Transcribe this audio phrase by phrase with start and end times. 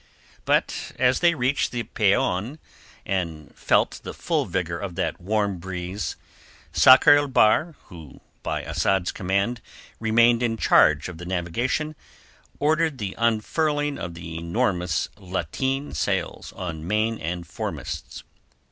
[0.45, 2.57] But as they reached the Peñon
[3.05, 6.15] and felt the full vigour of that warm breeze,
[6.73, 9.61] Sakr el Bahr, who by Asad's command
[9.99, 11.95] remained in charge of the navigation,
[12.57, 18.23] ordered the unfurling of the enormous lateen sails on main and foremasts.